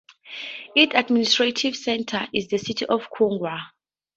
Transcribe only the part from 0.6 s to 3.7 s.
Its administrative center is the city of Kurgan.